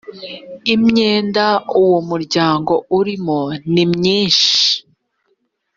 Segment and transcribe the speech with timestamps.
[0.73, 1.45] imyenda
[1.81, 3.39] uwo muryango urimo
[3.73, 4.61] nimwinshi